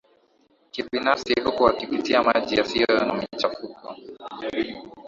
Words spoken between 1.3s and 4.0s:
huku wakipitia maji yasiyo na machafuko